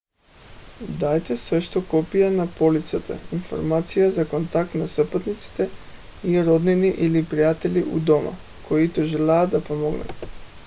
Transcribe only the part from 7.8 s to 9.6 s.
у дома които желаят